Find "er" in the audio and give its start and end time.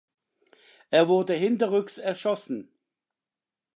0.89-1.07